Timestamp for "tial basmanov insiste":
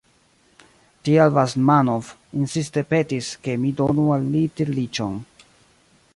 1.09-2.85